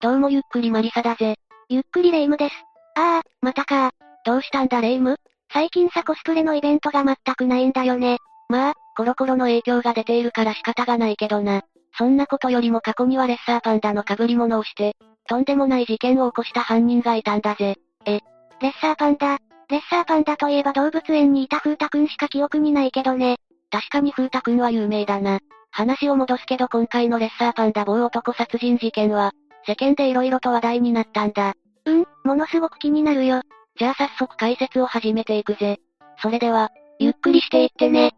[0.00, 1.34] どうもゆっくりマリサだぜ。
[1.68, 2.54] ゆっくりレ夢ムです。
[2.94, 3.90] ああ、またか
[4.24, 5.16] どうしたんだレ夢ム？
[5.52, 8.18] 最近さコスプレのイベントが全くないんだよね。
[8.48, 11.62] まあ、コロコロの影響が出ているから仕方がないけどな。
[11.96, 14.94] そんなことよりも過去にはレッサーパンダの被り物をして、
[15.28, 17.74] とんでもない事件を起こした犯人がいたんだぜ。
[18.06, 18.20] え、
[18.60, 19.38] レッサーパンダ？
[19.68, 23.38] レッサーパンダといえば動物園にいた風太くんしか記憶にないけどね。
[23.72, 25.40] 確かに風太くんは有名だな。
[25.72, 29.32] 話を戻すけど今回のレッサーパンダ棒男殺人事件は、
[29.68, 31.52] 世間で色々と話題になったんだ。
[31.84, 33.42] うん、ものすごく気になるよ。
[33.78, 35.78] じゃあ早速解説を始めていくぜ。
[36.22, 38.12] それでは、ゆっくりしていってね。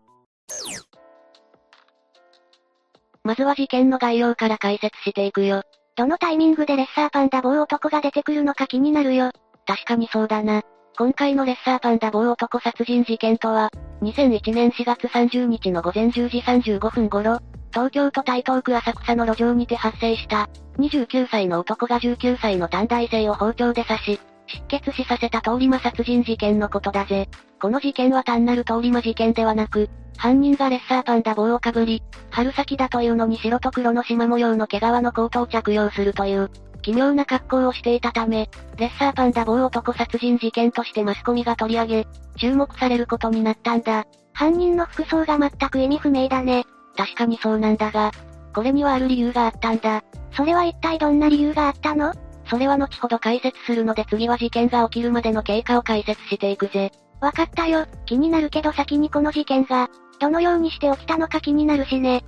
[3.25, 5.63] まずは事件の概要から解説していくよ。
[5.97, 9.33] どのタイミングでレッサーパンダ棒男が出てくるのか気になるよ。
[9.67, 10.63] 確かにそうだな。
[10.97, 13.71] 今回のレッサーパンダ棒男殺人事件とは、
[14.03, 17.41] 2001年4月30日の午前10時35分頃、
[17.73, 27.29] 東京都台東区浅草の路上にて発生した、29歳の男が19歳の短大生を包丁で刺し、失血死させた通り魔殺人事件のことだぜ。
[27.61, 36.51] この事件は単なる通り魔事件ではなく、犯人がレッサーパンダ棒をかぶり、春先だというのに白と黒の縞模様の毛皮のコートを着用するという、
[36.83, 44.07] 奇妙な格好をしていたため、レッサーパンダ棒男殺人事件としてマスコミが取り上げ、注目されることになったんだ。
[44.33, 46.65] 犯人の服装が全く意味不明だね。
[47.01, 48.13] 確かにそうなんだが、
[48.55, 50.05] これにはある理由があったんだ。
[50.37, 52.13] それは一体どんな理由があったの？
[52.45, 56.93] それは後ほど解説するので次は事件が起きるまでの経過を解説していくぜ。
[57.23, 57.87] わかったよ。
[58.05, 62.23] 気になるけど先にこの事件が、どのようにして起きたのか気になるしね。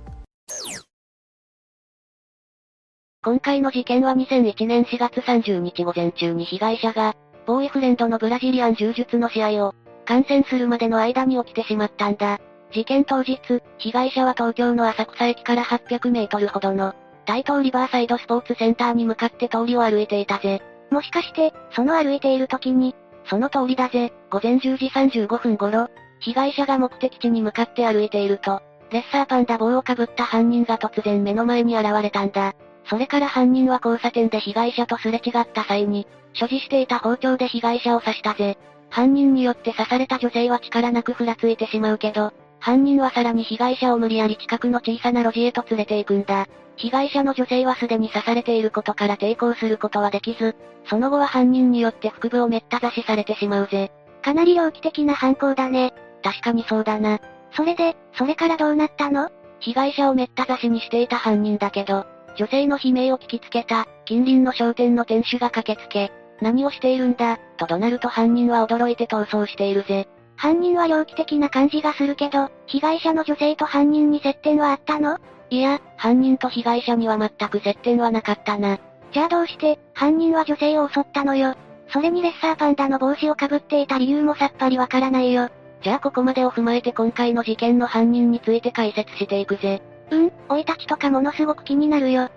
[3.23, 7.15] 今回の事件は2001年4月30日午前中に被害者が、
[7.45, 12.39] ボーイフレンドのブラジリアン柔術の試合を、観戦するまでの間に起きてしまったんだ。
[12.73, 13.39] 事件当日、
[13.77, 16.93] 被害者は東京の浅草駅から800メートルほどの、
[17.25, 20.61] 台東リバーサイドスポーツセンターに向かって通りを歩いていたぜ。
[20.91, 25.87] もしかして、その歩いている時に、その通りだぜ、午前10時35分頃、
[26.19, 28.61] 被害者が目的地に向かって歩いていると、
[28.91, 32.53] レッサーパンダ棒をかぶった犯人が突然目の前に現れたんだ。
[32.85, 38.57] それから犯人は交差点で被害者とすれ違った際に、所持していた包丁で被害者を刺したぜ。
[38.89, 42.31] 犯人によって刺された女性は力なくふらついてしまうけど、
[42.63, 46.47] 犯人はさらに被害者を無理やり近くの小さな路地へと連れて行くんだ。
[46.77, 50.55] 被害者の女性はすでに刺されていることから抵抗することはできず、
[50.89, 53.91] その後は犯人によって腹部をめった刺しされてしまうぜ。
[54.23, 55.93] かなり猟奇的な犯行だね。
[56.23, 57.19] 確かにそうだな。
[57.51, 59.29] それで、それからどうなったの？
[59.59, 62.05] 被害者をめった刺しにしていた犯人だけど、
[62.37, 70.07] 女性の悲鳴を聞きつけた、近隣の商店の店主が駆けつけ、何をしているんだ、と怒鳴ると犯人は驚いて逃走しているぜ。
[70.35, 75.17] 犯人は猟奇的な感じがするけど、被害者の女性と犯人に接点はあったの？
[75.49, 78.79] いや、犯人と被害者には全く接点はなかったな。
[79.13, 81.55] じゃあどうして、犯人は女性を襲ったのよ？
[81.89, 85.49] それにレッサーパンダの帽子をかぶっていた理由もさっぱりわからないよ。
[85.83, 89.81] じゃあここまでを踏まえて今回の事件の犯人について解説していくぜ。
[90.11, 92.29] うん、老いたちとかものすごく気になるよ。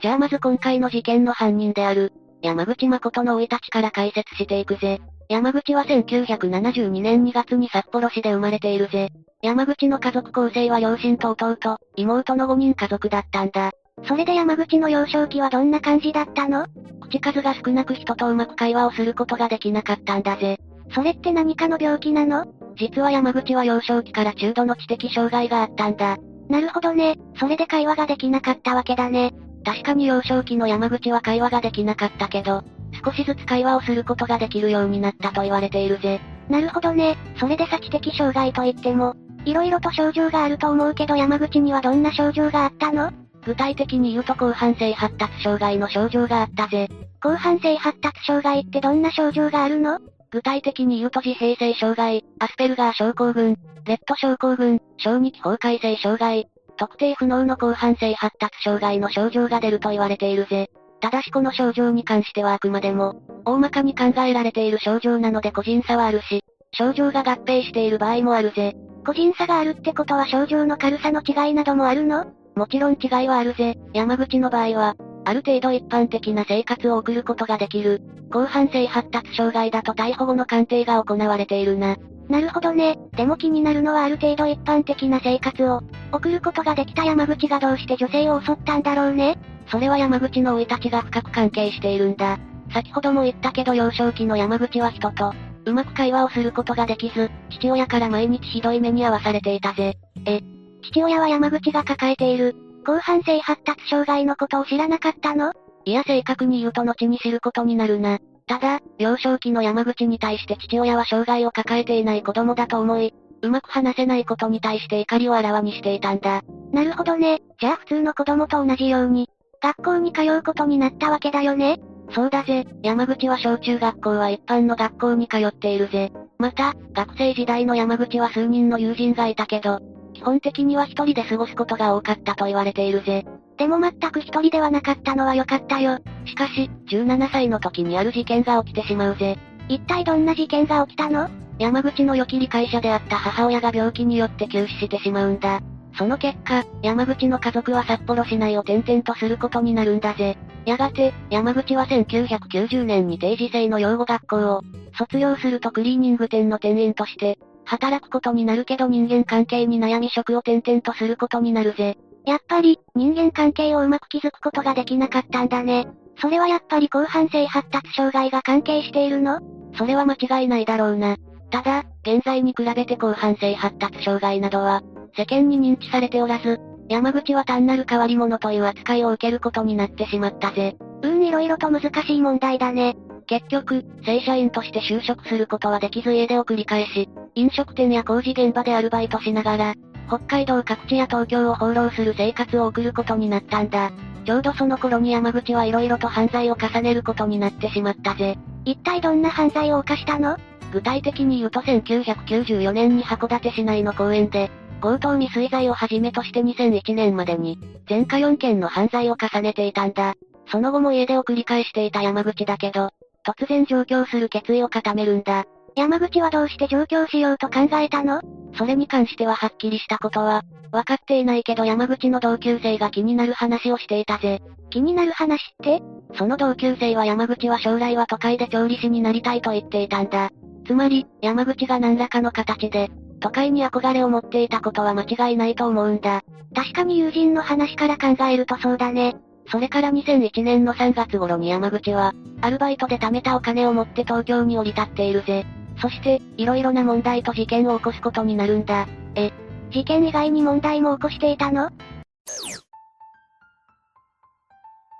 [0.00, 2.12] じゃあまず今回の事件の犯人である、
[2.42, 5.00] 山口誠の生い立ちから解説していくぜ。
[5.28, 9.10] 山口は1972年2月に札幌市で生まれているぜ。
[9.42, 13.72] 山口の家族構成は両親と弟、妹の5人家族だったんだ。
[14.06, 16.66] それで山口の幼少期はどんな感じだったの？
[17.00, 20.58] 口数が少なく人とうまく会話をすることができなかったんだぜ。
[20.94, 22.46] それって何かの病気なの？
[22.76, 26.16] 実は山口は幼少期から中度の知的障害があったんだ。
[26.48, 27.16] なるほどね。
[27.38, 29.34] それで会話ができなかったわけだね。
[29.68, 32.64] 確かに幼少期の山口は会話ができなかったけど、
[33.04, 36.22] 少しずつ会話をすることができるようになったと言われているぜ。
[36.48, 37.18] なるほどね。
[37.38, 39.14] それでさ知的障害といっても、
[39.44, 43.12] 色々と症状があると思うけど山口にはどんな症状があったの？
[43.44, 46.88] 具体的に言うと広範性発達障害の症状があったぜ。
[47.22, 49.98] 広範性発達障害ってどんな症状があるの？
[50.30, 60.70] 具体的に言うと自閉性障害、アスペルガー症候群、レッド症候群、小児期崩壊性障害、特定不能の広範性発達障害の症状が出ると言われているぜ。
[61.00, 66.42] ただしこの症状に関してはあくまでも、大まかに考えられている症状なので個人差はあるし、
[66.72, 68.74] 症状が合併している場合もあるぜ。
[69.04, 72.26] 個人差があるってことは症状の軽さの違いなどもあるの？
[72.54, 73.76] もちろん違いはあるぜ。
[73.94, 81.96] 山口の場合は、ある程度一般的な生活を送ることができる、広範性発達障害だと逮捕後の鑑定が行われているな。
[82.28, 82.98] なるほどね。
[83.16, 85.80] でも気になるのはある程度一般的な生活を、
[86.12, 89.38] 送ることができた山口がどうして女性を襲ったんだろうね。
[89.70, 92.38] それは山口の生い立ちが深く関係しているんだ。
[92.72, 95.32] 先ほども言ったけど幼少期の山口は人と、
[95.64, 99.96] うまく会話をすることができず、父親から毎日ひどい目に遭わされていたぜ。
[100.26, 100.40] え、
[100.82, 102.54] 父親は山口が抱えている、
[102.84, 105.52] 広範性発達障害のことを知らなかったの？
[105.84, 108.18] いや正確に言うと後に知ることになるな。
[108.48, 116.42] ただ、幼少期の山口に対して父親は障害を抱えていない子供だと思い、うまく話せないことに対して怒りをあらわにしていたんだ。
[116.72, 117.40] なるほどね。
[117.60, 119.28] じゃあ普通の子供と同じように、
[119.62, 121.78] 学校に通うことになったわけだよね
[122.10, 122.66] そうだぜ。
[122.82, 126.10] 山口は小中学校は一般の学校に通っているぜ。
[126.38, 129.80] また、学生時代の山口は数人の友人がいたけど、
[130.14, 133.26] 基本的には一人で過ごすことが多かったと言われているぜ。
[133.58, 135.98] でも全く一人ではなかったのは良かったよ。
[136.24, 139.36] しかし、17歳の時にある事件が起きてしまうぜ。
[139.68, 141.28] 一体どんな事件が起きたの？
[141.58, 145.60] 山口の良き理解者であった母親が病気によって急死してしまうんだ。
[145.98, 150.38] その結果、山口の家族は札幌市内を転々とすることになるんだぜ。
[150.64, 154.62] やがて、山口は1990年に定時制の養護学校を、
[154.96, 161.98] 卒業するとクリーニング店の店員として、働くことになるけど人間関係に悩み職を転々とすることになるぜ。
[162.28, 165.88] やっぱり、人間関係をうまく築くことができなかったんだね。
[166.20, 169.40] それはやっぱり広範性発達障害が関係しているの？
[169.78, 171.16] それは間違いないだろうな。
[171.50, 174.82] ただ、現在に比べて広範性発達障害などは、
[175.16, 176.60] 世間に認知されておらず、
[176.90, 180.76] 山口は単なる変わり者という扱いを受けることになってしまったぜ。
[181.00, 182.94] うん、色々と難しい問題だね。
[183.26, 189.74] 結局、正社員として就職することはできず家出を繰り返し、飲食店や工事現場でアルバイトしながら、
[190.08, 193.92] 北海道各地や東京を放浪する生活を送ることになったんだ。
[194.24, 198.36] ちょうどその頃に山口は色々と犯罪を重ねることになってしまったぜ。
[198.64, 200.36] 一体どんな犯罪を犯したの？
[200.72, 204.50] 具体的に言うと1994年に函館市内の公園で、
[204.80, 207.58] 強盗未遂罪をはじめとして2001年までに、
[207.88, 210.14] 前科4件の犯罪を重ねていたんだ。
[210.50, 212.90] その後も家出を繰り返していた山口だけど、
[213.26, 215.46] 突然上京する決意を固めるんだ。
[215.78, 218.20] 山口はどうして上京しようと考えたの？
[218.54, 220.42] それに関してははっきりしたことは、
[220.72, 224.42] 分かっていないけど山口の同級生が気になる話をしていたぜ。
[224.70, 225.80] 気になる話って？
[226.16, 230.30] その同級生は山口は将来は都会で調理師になりたいと言っていたんだ。
[230.66, 232.90] つまり、山口が何らかの形で、
[233.20, 236.22] 都会に憧れを持っていたことは間違いないと思うんだ。
[236.56, 239.14] 確かに友人の話から考えるとそうだね。
[239.46, 245.46] それから2001年の3月頃に山口は、アルバイトで貯めたお金を持って東京に降り立っているぜ。
[245.80, 248.86] そして、色々な問題と事件を起こすことになるんだ。
[249.14, 249.30] え、
[249.70, 251.70] 事件以外に問題も起こしていたの？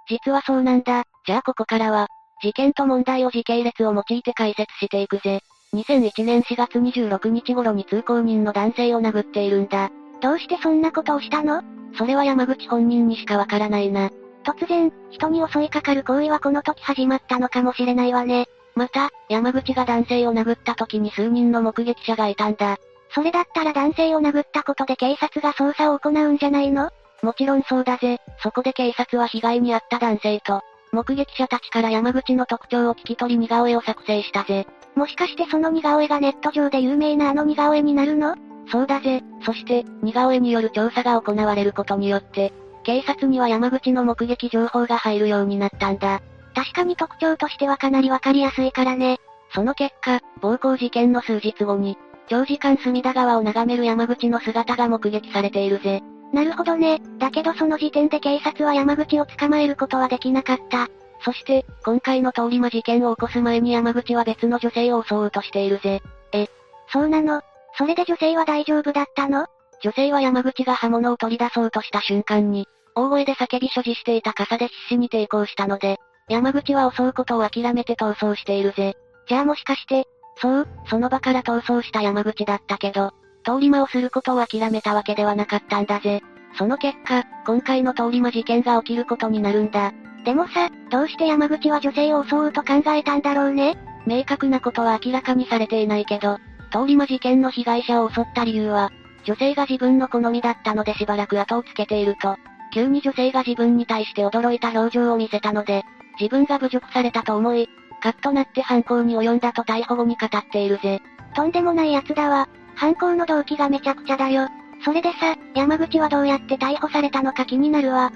[0.08, 1.04] 実はそうなんだ。
[1.26, 2.06] じゃあここからは、
[2.42, 5.40] 事件と問題を時系列を用いて解説していくぜ。
[5.74, 9.90] 2001年4月26日頃に通行人の男性を殴っているんだ。
[10.22, 11.62] どうしてそんなことをしたの？
[11.96, 14.10] それは山口本人にしかわからないな。
[14.44, 18.46] 突然、人に襲いかかる行為はこの時始まったのかもしれないわね。
[18.78, 22.78] また、山口が男性を殴った時に数人の目撃者がいたんだ。
[23.10, 26.90] それだったら男性を殴ったことで警察が捜査を行うんじゃないの？
[27.22, 28.20] もちろんそうだぜ。
[28.40, 34.66] そこで警察は被害に遭った男性と、目撃者たちから山口の特徴を聞き取り似顔絵を作成したぜ。
[34.94, 38.36] もしかしてその似顔絵がネット上で有名なあの似顔絵になるの？
[38.70, 39.22] そうだぜ。
[39.44, 42.52] そして、似顔絵による調査が行われることによって、
[42.84, 46.22] 警察には山口の目撃情報が入るようになったんだ。
[46.58, 49.20] 確かに特徴としてはかなりわかりやすいからね。
[49.54, 51.96] その結果、暴行事件の数日後に、
[52.28, 56.02] 長時間隅田川を眺める山口の姿が目撃されているぜ。
[56.32, 57.00] なるほどね。
[57.18, 60.88] だけどその時点で警察は山口を捕まえることはできなかった。
[61.24, 66.02] そして、今回の通り魔事件を起こす前に山口は別の女性を襲おうとしているぜ。
[66.32, 66.48] え、
[66.92, 67.40] そうなの？
[67.76, 69.46] それで女性は大丈夫だったの？
[69.80, 72.66] 女性は山口が刃物を取り出そうとした瞬間に、
[72.96, 78.96] 大声で叫び所持していた傘で必死に抵抗したので、山口は襲うことを諦めて逃走しているぜ。
[79.28, 80.04] じゃあもしかして、
[80.40, 83.12] そう、その場から逃走した山口だったけど、
[83.44, 86.20] 通り魔をすることを諦めたわけではなかったんだぜ。
[86.56, 89.92] その結果、今回の通り魔事件が起きることになるんだ。
[90.24, 93.76] でもさ、どうして山口は女性を襲うと考えたんだろうね？
[94.06, 96.38] 明確なことは明らかにされていないけど、
[96.70, 98.90] 通り魔事件の被害者を襲った理由は、
[99.24, 102.36] 女性が自分の好みだったのでしばらく後をつけていると、
[102.72, 105.84] 急に女性が自分に対して驚いた表情を見せたので、
[106.20, 107.68] 自分が侮辱されたと思い、
[108.00, 111.00] カッとなって犯行に及んだと逮捕後に語っているぜ。
[111.34, 112.48] とんでもない奴だわ。
[112.74, 114.48] 犯行の動機がめちゃくちゃだよ。
[114.84, 118.12] それでさ、山口はどうやって逮捕されたのか気になるわ。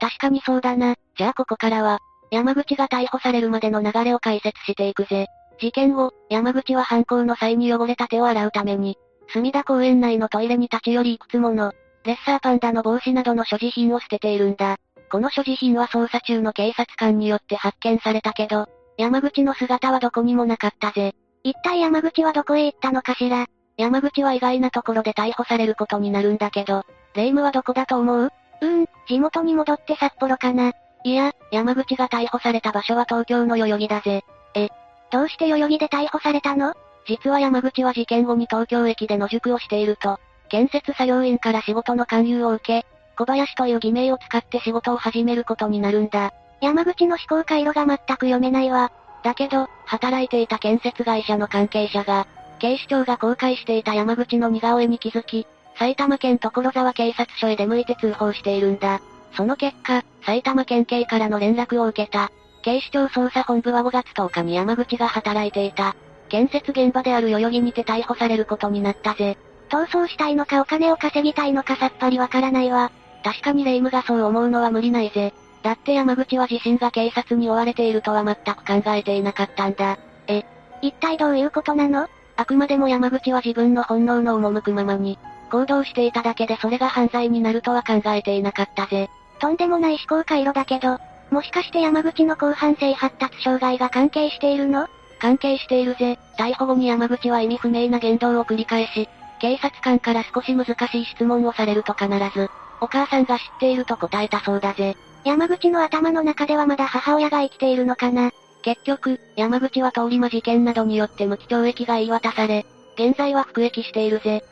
[0.00, 0.94] 確かにそうだな。
[1.16, 1.98] じゃあここからは、
[2.30, 5.26] 山口が逮捕されるまでの流れを解説していくぜ。
[5.60, 8.96] 事件後、山口は犯行の際に汚れた手を洗うために、
[9.28, 11.72] 墨田公園内のトイレに立ち寄りいくつもの、
[12.04, 14.78] レッサーパンダの帽子などの所持品を捨てているんだ。
[15.10, 21.14] この所持品は捜査中の警察官によって発見されたけど、山口の姿はどこにもなかったぜ。
[21.42, 23.46] 一体山口はどこへ行ったのかしら？
[23.76, 28.24] 山口は意外なところで逮捕されることになるんだけど、霊夢はどこだと思う？
[28.26, 30.72] うーん、地元に戻って札幌かな。
[31.02, 34.22] いや、山口が逮捕された場所は東京の代々木だぜ。
[34.54, 34.68] え、
[35.10, 36.74] どうして代々木で逮捕されたの？
[37.06, 46.32] 実は山口は事件後に東京駅で野宿をしていると、建設作業員から仕事の勧誘を受け、小林という偽名を使って仕事を始めることになるんだ。
[46.60, 48.90] 山口の思考回路が全く読めないわ。
[49.22, 52.26] だけど、働いていた建設会社の関係者が、
[52.58, 55.46] 警視庁が公開していた山口の似顔絵に気づき、
[55.78, 59.00] 埼玉県所沢警察署へ出向いて通報しているんだ。
[59.36, 62.30] その結果、埼玉県警からの連絡を受けた。
[62.62, 65.94] 警視庁捜査本部は5月10日に山口が働いていた。
[66.28, 69.38] 建設現場である代々木にて逮捕されることになったぜ。
[69.70, 72.90] 逃走したいのかお金を稼ぎたいのかさっぱりわからないわ。
[73.22, 75.32] 確かに霊夢がそう思うのは無理ないぜ。
[75.62, 79.98] だって山口は自身が警察に追われているとは全く考えていなかったんだ。
[80.26, 80.44] え、
[80.82, 82.08] 一体どういうことなの？
[82.36, 85.18] あくまでも山口は自分の本能の赴くままに、
[85.50, 89.10] 行動していただけでそれが犯罪になるとは考えていなかったぜ。
[89.38, 90.98] とんでもない思考回路だけど、
[91.30, 94.88] もしかして山口の広範性発達障害が関係しているの？
[95.20, 96.18] 関係しているぜ。
[96.38, 99.08] 逮捕後に山口は意味不明な言動を繰り返し、
[99.40, 104.96] 警察官から少し難しい質問をされると必ず、お母さんが知っていると答えたそうだぜ。
[105.24, 108.30] 山口の頭の中ではまだ母親が生きているのかな
[108.62, 112.66] 結局、山口は通り魔事件などによって無期懲役が言い渡され、
[112.96, 114.44] 現在は服役しているぜ。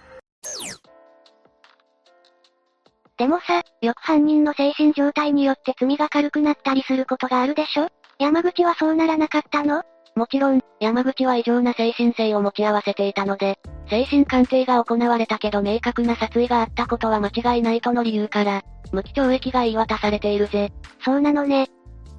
[3.19, 7.89] でもさ、よく犯人の精神状態によって罪が軽くなったりすることがあるでしょ？
[8.19, 9.83] 山口はそうならなかったの？
[10.17, 18.63] もちろん、山口は異常な精神性を持ち合わせていたので、精神鑑定が行われたけど明確な殺意があったことは間違いないとの理由から、
[18.93, 20.73] 無期懲役が言い渡されているぜ。
[21.05, 21.69] そうなのね。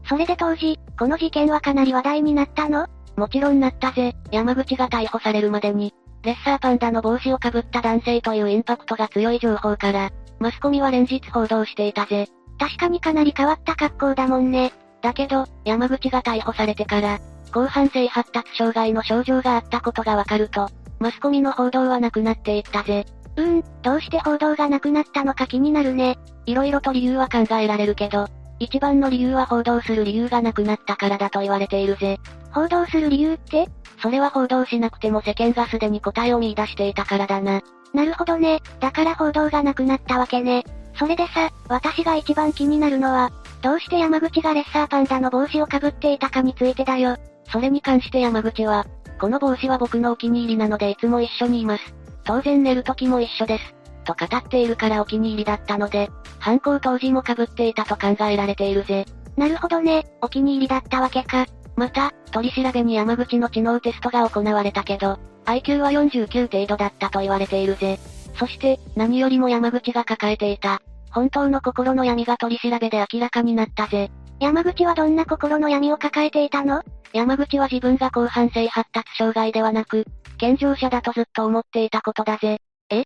[0.07, 2.87] それで当時、この事件はかなり話題になったの？
[3.15, 4.13] もちろんなったぜ。
[4.31, 5.93] 山口が逮捕されるまでに、
[6.23, 12.27] レッサーパンダの帽子をかぶった男性というインパクトが強い情報から、マスコミは連日報道していたぜ。
[12.57, 14.73] 確かにかなり変わった格好だもんね。
[15.01, 23.05] だけど、山口が逮捕されてから、広範性発達障害の症状があったことがわかると、マスコミの報道はなくなっていったぜ。
[23.35, 26.17] うーん、どうして報道がなくなったのか気になるね。
[26.45, 28.27] 色々と理由は考えられるけど、
[28.59, 32.19] 一番の理由は報道する理由がなくなったからだと言われているぜ。
[32.51, 33.69] 報道する理由って？
[34.01, 37.61] それは報道しなくても世間がすでに答えを見出していたからだな。
[37.93, 38.61] なるほどね。
[38.79, 40.65] だから報道がなくなったわけね。
[40.95, 47.17] それでさ、私が一番気になるのは、どうして山口がレッサーパンダの帽子をかぶっていたかについてだよ。
[47.51, 48.85] それに関して山口は、
[49.19, 51.93] この帽子は僕のお気に入りなのでいつも一緒にいます。
[52.23, 53.75] 当然寝る時も一緒です。
[54.05, 59.05] と語っているからお気に入りだったので、犯行当時も被っていたと考えられているぜ。
[59.35, 61.45] なるほどね、お気に入りだったわけか。
[61.75, 67.99] また、取り調べに山口の知能テストが行われたけど、IQ は49程度だったと言われているぜ。
[68.37, 74.11] そして、何よりも山口が抱えていた、本当の心の闇が取り調べで明らかになったぜ。
[74.39, 76.81] 山口はどんな心の闇を抱えていたの？
[77.11, 80.05] 山口は自分が広範性発達障害ではなく、
[80.37, 82.59] 健常者だとずっと思っていたことだぜ。
[82.89, 83.03] え？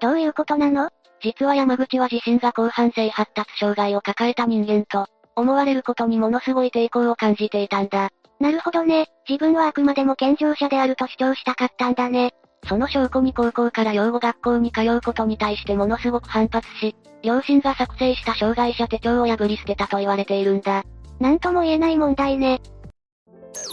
[0.00, 0.88] どういうことなの？
[1.22, 8.08] 実は山口は自身が広範性発達障害を抱えた人間と、思われることにものすごい抵抗を感じていたんだ。
[8.40, 9.06] なるほどね。
[9.28, 12.32] 自分はあくまでも健常者であると主張したかったんだね。
[12.68, 20.84] その証拠に高校から養護学校に通うことに対してものすごく反発し、両親が作成した障害者手帳を破り捨てたと言われているんだ。
[21.20, 22.60] なんとも言えない問題ね。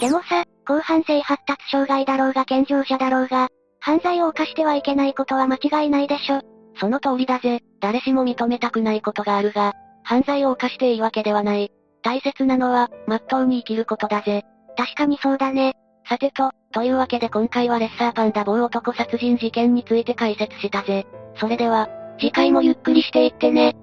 [0.00, 3.48] でもさ、広範性発達障害だろうが健常者だろうが、
[3.80, 6.42] 犯罪を犯してはいけないことは間違いないでしょ。
[6.78, 7.60] その通りだぜ。
[7.80, 11.70] 誰しも認めたくないことがあるが、犯罪を犯していいわけではない。
[12.02, 14.44] 大切なのは、まっとうに生きることだぜ。
[14.76, 15.74] 確かにそうだね。
[16.08, 21.04] さてと、というわけで今回はレッサーパンダ某男殺人事件について解説したぜ。
[21.36, 21.88] それでは、
[22.20, 23.74] 次回もゆっくりしていってね。